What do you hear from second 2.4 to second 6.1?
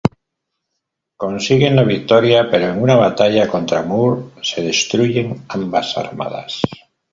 pero en una batalla contra More se destruyen ambas